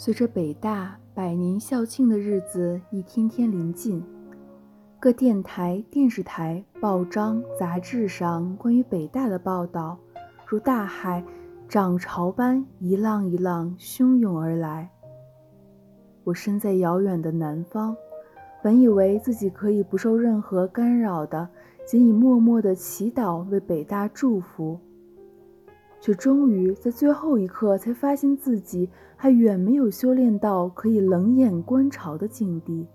[0.00, 4.00] 随着北大百年校庆的日子一天天临近，
[5.00, 9.98] 各电台、电视台、报章、杂志上关于北大的报道，
[10.46, 11.24] 如大海
[11.68, 14.88] 涨潮般一浪一浪汹涌而来。
[16.22, 17.96] 我身在遥远的南方，
[18.62, 21.48] 本以为自己可以不受任何干扰的，
[21.84, 24.78] 仅以默默的祈祷为北大祝福。
[26.00, 32.86] 却终于在最后一刻才发现自己还远没有修炼到可以冷眼观潮的境地，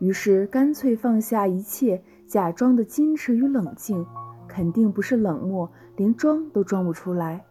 [0.00, 4.04] 于是干脆放下一切，假装的矜持与冷静，
[4.48, 7.44] 肯定不是冷漠，连装都装不出来，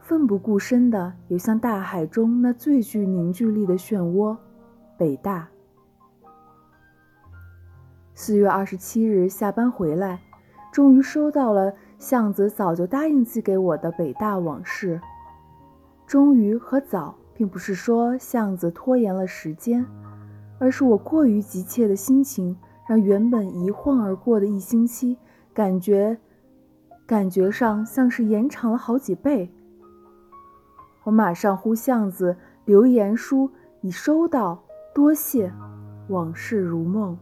[0.00, 4.36] 奋不顾身的游向大海中那最具凝聚力的漩涡——
[4.96, 5.48] 北大。
[8.14, 10.20] 四月二十七日下班回来，
[10.72, 11.74] 终于收到了。
[12.02, 15.00] 巷子早就答应寄给我的北大往事，
[16.04, 19.86] 终于和早，并不是说巷子拖延了时间，
[20.58, 25.16] 而是我过于急切的心情，让原本一晃而过的一星期，
[25.54, 26.18] 感觉
[27.06, 29.48] 感觉上像是延长了好几倍。
[31.04, 33.48] 我马上呼巷子留言书
[33.80, 34.60] 已收到，
[34.92, 35.52] 多谢，
[36.08, 37.16] 往事如梦。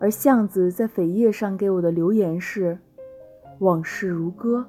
[0.00, 2.78] 而巷子在扉页上给我的留言是
[3.58, 4.64] “往事如歌”。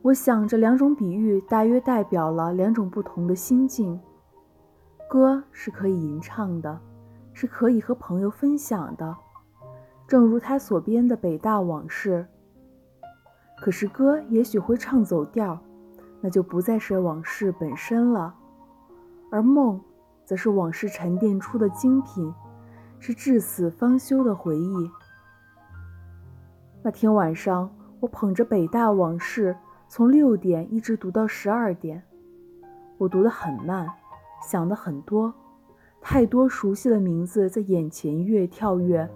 [0.00, 4.00] 我想这两种比喻大约代表了两种不同的心境。
[5.10, 6.78] 歌是可以吟唱的，
[7.32, 9.16] 是可以和朋友分享的，
[10.06, 12.26] 正如他所编的《北大往事》。
[13.60, 15.58] 可是歌也许会唱走调，
[16.20, 18.34] 那就不再是往事本身了。
[19.30, 19.80] 而梦，
[20.24, 22.32] 则是往事沉淀出的精品。
[22.98, 24.90] 是至死方休的回忆。
[26.82, 29.56] 那天晚上，我捧着北大往事，
[29.88, 32.02] 从六点一直读到十二点。
[32.96, 33.88] 我读得很慢，
[34.42, 35.32] 想的很多，
[36.00, 39.08] 太多熟悉的名字在眼前越跳跃，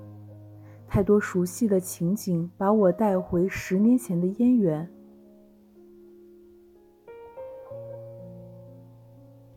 [0.86, 4.88] 太多熟悉的情景把我带回十年前的燕园。